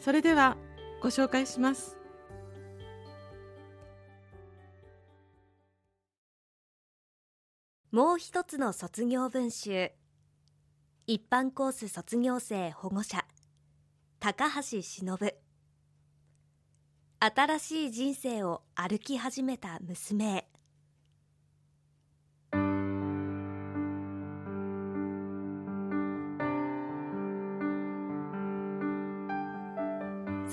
[0.00, 0.56] それでは
[1.02, 1.96] ご紹介します。
[7.90, 9.90] もう一つの卒業文集。
[11.06, 13.24] 一般コース卒業生保護者。
[14.20, 15.18] 高橋忍。
[17.20, 20.24] 新しい人生を歩き始めた娘。
[20.26, 20.57] へ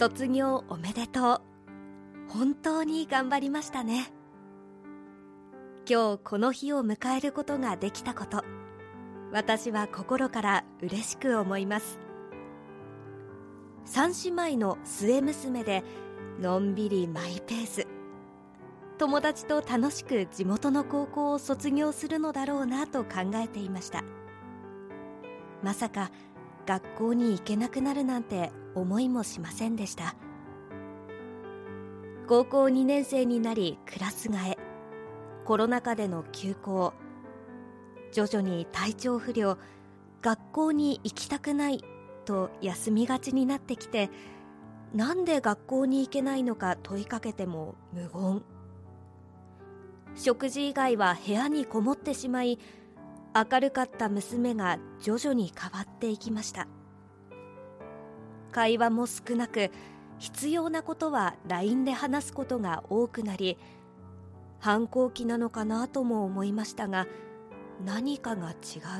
[0.06, 1.42] 卒業おめでとう。
[2.30, 4.14] 本当に頑張りましたね。
[5.90, 8.44] 今日この日を迎えることができたこと。
[9.32, 12.00] 私は心から嬉しく思います。
[13.84, 15.84] 三姉妹の末娘で
[16.40, 17.88] のんびりマイペース。
[19.00, 24.04] 友達と楽しく地元の高校を卒業するのだろうなと考えていました。
[25.64, 26.12] まさか
[26.66, 30.16] 学校に行けなくなるなんて思いもしませんでした。
[32.28, 34.58] 高校2年生になりクラス替え。
[35.46, 36.94] コロナ禍での休校。
[38.12, 39.58] 徐々に体調不良。
[40.22, 41.84] 学校に行きたくない
[42.26, 44.10] と休みがちになってきて
[44.92, 48.42] なんで学校に行けないのか問いかけても無言。
[50.16, 52.58] 食事以外は部屋にこもってしまい
[53.36, 56.68] 明るかった娘が徐々に変わっていきました。
[58.54, 59.72] 会話も少なく
[60.18, 63.58] 必要なことは LINE で話すことが多くなり
[64.60, 67.06] 反抗期なのかなとも思いましたが
[67.84, 68.54] 何かが違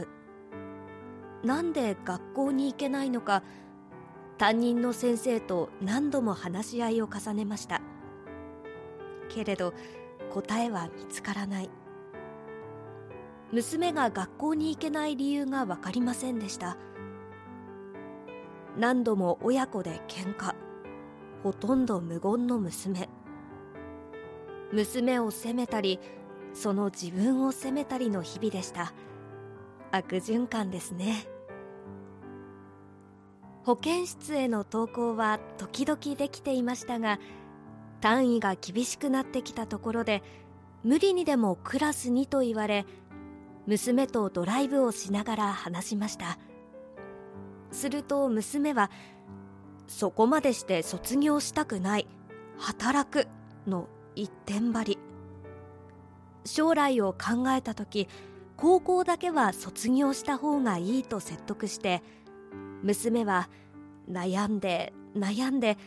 [0.04, 1.48] う。
[1.48, 3.44] なんで学校に行けないのか
[4.38, 7.80] 担任の先生と何度も話し合いを重ねました。
[9.30, 9.74] けれど
[10.30, 11.70] 答えは見つからない。
[13.56, 16.76] 娘が学校に行けない理由が分かりませんでした。
[18.78, 20.54] 何度も親子で喧嘩
[21.42, 23.08] ほとんど無言の娘。
[24.74, 26.02] 娘を責めたり
[26.54, 28.92] その自分を責めたりの日々でした。
[29.90, 31.26] 悪循環ですね。
[33.64, 37.20] 保健室への登校は時々できていましたが
[38.02, 40.24] 単位が厳しくなってきたところで
[40.84, 42.86] 無理にでもクラスにと言われ
[43.68, 46.38] 娘とドライブをしながら話しました。
[47.72, 48.92] すると娘は
[49.88, 52.08] そこまでして卒業したくない。
[52.58, 53.28] 働く
[53.68, 55.00] の一点張り。
[56.46, 58.08] 将来を考えた時
[58.56, 62.04] 高校だけは卒業した方がいいと説得して
[62.84, 63.50] 娘は
[64.10, 65.78] 悩んで悩んで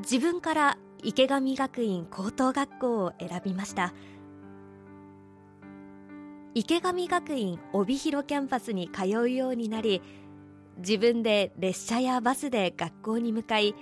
[0.00, 3.94] 自分から池上学院高等学校を選びました。
[6.54, 10.02] 池上学院帯広キャンパスに通うようになり
[10.78, 13.74] 自分で列車やバスで学校に向かい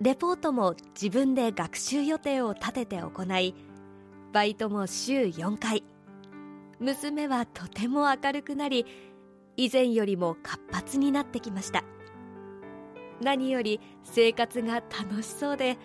[0.00, 3.54] レポートも自分で学習予定を立てて行い
[4.32, 5.84] バイトも週4回。
[6.80, 8.84] 娘はとても明るくなり
[9.56, 11.84] 以前よりも活発になってきました。
[13.22, 15.78] 何より生活が楽しそうで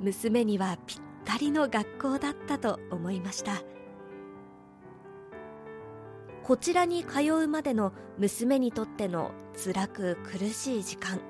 [0.00, 3.62] 娘にはぴったりの学校だったと思いました。
[6.46, 9.32] こちらに通うまでの娘にとっての
[9.64, 11.20] 辛く苦しい時間。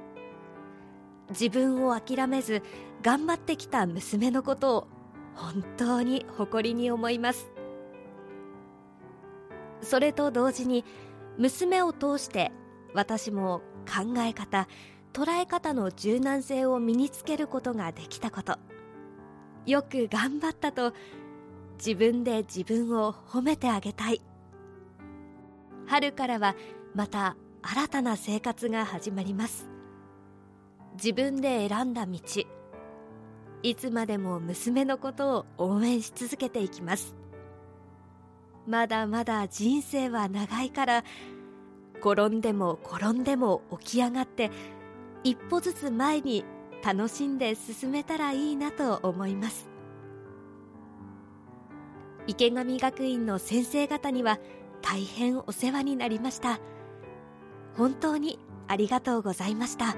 [1.30, 2.62] 自分を諦めず
[3.00, 4.88] 頑張ってきた娘のことを
[5.34, 7.50] 本当に誇りに思います。
[9.80, 10.84] それと同時に
[11.38, 12.52] 娘を通して
[12.92, 14.68] 私も考え方
[15.14, 18.58] 捉え方の柔軟性を身につけることができたこと。
[19.64, 20.92] よく頑張ったと
[21.78, 24.20] 自分で自分を褒めてあげたい。
[25.86, 26.56] 春からは
[26.94, 29.68] また新たな生活が始まります。
[30.94, 32.18] 自分で選んだ道
[33.62, 37.14] いつまでも娘のことを応援し続けていきます。
[38.66, 41.04] まだまだ人生は長いから
[42.00, 44.50] 転んでも転んでも起き上がって
[45.22, 46.44] 一歩ずつ前に
[46.84, 49.68] 楽しんで進めたらいいなと思います。
[52.26, 54.38] 池上学院の先生方には
[54.88, 56.60] 大変お世話になりました。
[57.76, 58.38] 本当に
[58.68, 59.96] ありがとうございました。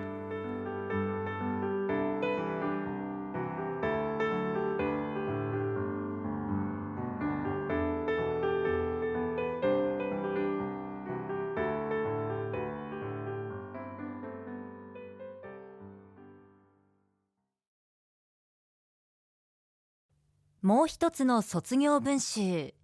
[20.63, 22.78] もう一つの卒業文集。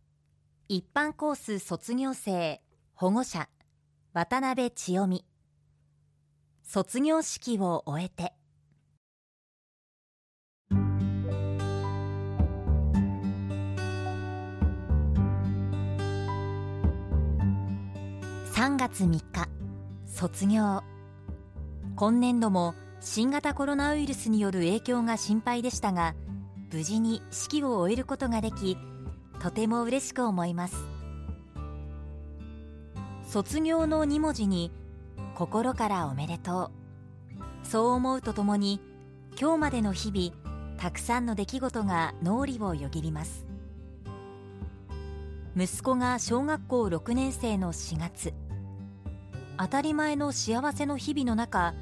[0.66, 2.62] 一般コース卒業生
[2.94, 3.50] 保護者
[4.14, 5.24] 渡辺千代美。
[6.62, 8.32] 卒業式を終えて。
[18.54, 19.22] 3月3日
[20.06, 20.82] 卒業。
[21.96, 26.14] 今年度も新型コロナウイルスによる影響が心配でしたが
[26.72, 28.78] 無事に式を終えることができ
[29.44, 30.74] とても嬉しく思います。
[33.26, 34.72] 卒業の2文字に
[35.34, 36.70] 心からおめでと
[37.62, 37.66] う。
[37.66, 38.80] そう思うとともに
[39.38, 43.44] 今日までの日々たくさんの出来事が脳裏をよぎります。
[45.54, 48.32] 息子が小学校6年生の4月。
[49.58, 51.74] 当たり前の幸せの日々の中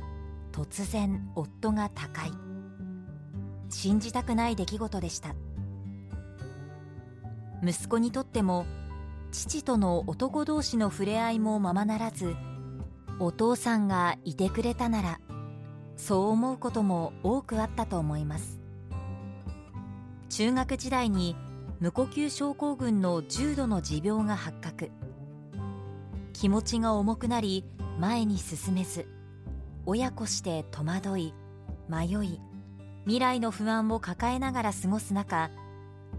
[0.50, 2.32] 突然夫が他界。
[3.68, 5.36] 信じたくない出来事でした。
[7.62, 8.66] 息子にとっても
[9.30, 12.34] 父との男同士の触れ合いもままならず
[13.18, 15.20] お父さんがいてくれたなら
[15.96, 18.60] そう思うことも多くあったと思います。
[20.28, 21.36] 中学時代に
[21.78, 24.90] 無呼吸症候群の重度の持病が発覚。
[26.32, 27.64] 気持ちが重くなり
[28.00, 29.06] 前に進めず
[29.86, 31.34] 親子して戸惑い
[31.88, 32.40] 迷い
[33.04, 35.50] 未来の不安を抱えながら過ごす中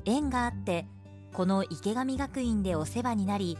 [0.05, 0.87] 縁があって
[1.33, 3.57] この池上学院でお世話になり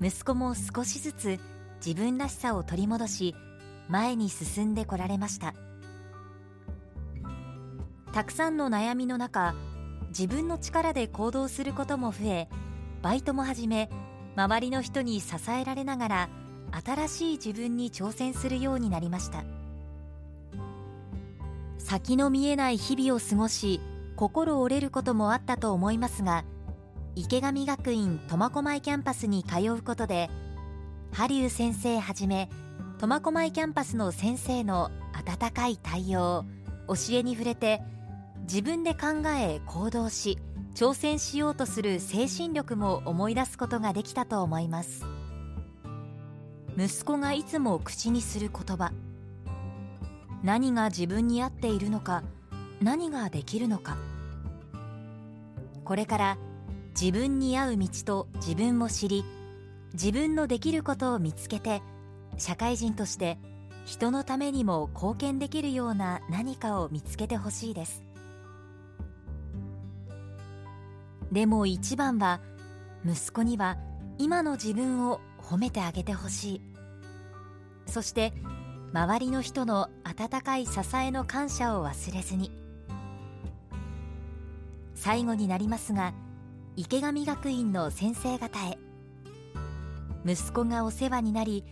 [0.00, 1.38] 息子も少しずつ
[1.84, 3.34] 自分らしさを取り戻し
[3.88, 5.54] 前に進んでこられました。
[8.12, 9.54] たくさんの悩みの中
[10.08, 12.48] 自分の力で行動することも増え
[13.02, 13.90] バイトも始め
[14.34, 16.28] 周りの人に支えられながら
[16.82, 19.44] 新しい自分に挑戦するようになりました。
[21.76, 23.80] 先の見えない日々を過ごし
[24.16, 26.44] 心折れることもあったと思いますが
[27.18, 30.28] 池上学院苫小牧キャンパスに通うことで
[31.12, 32.50] 羽生先生はじめ
[32.98, 36.44] 苫小牧キャンパスの先生の温かい対応
[36.86, 37.80] 教えに触れて
[38.42, 40.38] 自分で考え行動し
[40.74, 45.06] 挑戦しようとする精神力も思い出すことができたと思います。
[46.76, 48.92] 息子がいつも口にする言葉
[50.42, 52.22] 何が自分に合っているのか
[52.82, 53.96] 何ができるのか。
[55.82, 56.38] これから
[56.98, 59.22] 自分に合う道と自分を知り
[59.92, 61.82] 自分のできることを見つけて
[62.38, 63.38] 社会人として
[63.84, 68.02] 人のためにも貢献できるような何かを見つけてほしいです。
[71.30, 72.40] でも一番は
[73.04, 73.76] 息子には
[74.18, 76.62] 今の自分を褒めてあげてほしい。
[77.86, 78.32] そして
[78.92, 82.50] 周りの人の温かい支えの感謝を忘れずに。
[84.94, 86.14] 最後になりますが
[86.78, 88.76] 池上学院の先生方へ。
[90.26, 91.64] 息子がお世話になり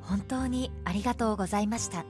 [0.00, 2.04] 本当にありがとうございました。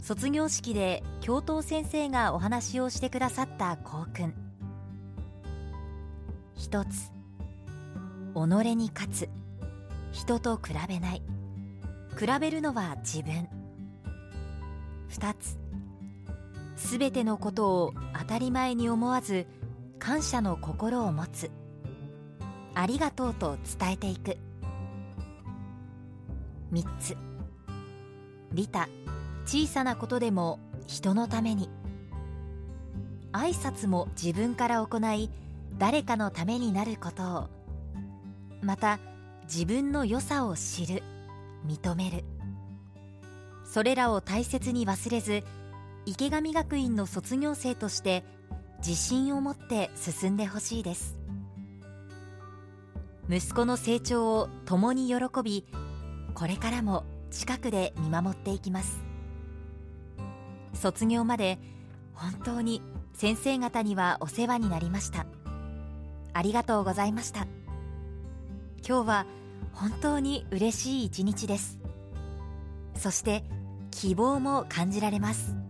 [0.00, 4.34] 卒業式で教頭先生がお話をしてくださった校訓
[6.56, 7.12] 一つ
[8.34, 9.28] 己に勝つ。
[10.12, 11.22] 人と比べない。
[12.18, 13.46] 比べるのは自分。
[15.08, 15.58] 二つ
[16.76, 19.46] すべてのことを当たり前に思わず
[20.04, 21.48] 感謝の心を持つ。
[22.74, 24.36] ありがとうと伝えていく。
[26.72, 27.16] 3つ。
[28.52, 28.88] 利他。
[29.46, 31.70] 小さなことでも人のために。
[33.30, 35.30] 挨拶も自分から行い
[35.78, 37.48] 誰かのためになることを。
[38.60, 38.98] また
[39.44, 41.04] 自分の良さを知る。
[41.64, 42.24] 認める。
[43.64, 45.44] それらを大切に忘れず
[46.06, 48.24] 池上学院の卒業生として
[48.84, 51.16] 自信を持って進んでほしいです。
[53.30, 55.64] 息子の成長を共に喜び
[56.34, 58.98] これからも近くで見守っていきます。
[60.74, 61.60] 卒業まで
[62.12, 62.82] 本当に
[63.14, 65.26] 先生方にはお世話になりました。
[66.32, 67.46] ありがとうございました。
[68.86, 69.26] 今日は
[69.72, 71.78] 本当に嬉しい一日です。
[72.96, 73.44] そして
[73.92, 75.61] 希望も感じられます。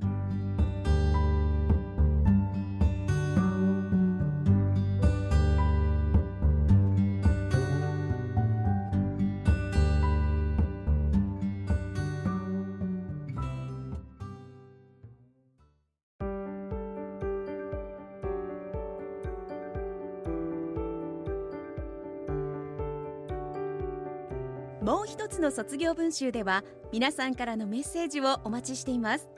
[24.83, 29.29] もう一つの卒業文集では皆さんからのメッセージをお待ちしています。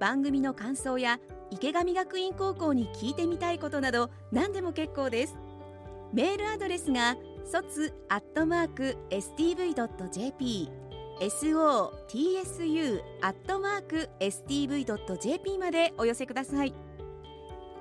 [0.00, 5.36] 番組の感想や池上学院高校に聞いてみたいことなど何でも結構です。
[6.14, 10.70] メールアドレスが卒アットマーク stv.jp
[11.20, 16.72] sotsu アットマーク stv.jp までお寄せください。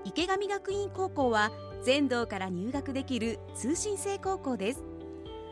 [0.03, 1.51] 池上学院高校は
[1.83, 4.83] 全道から入学できる通信制高校です。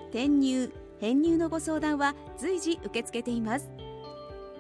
[0.10, 3.70] 転入編入のご相談は随時受け付けています。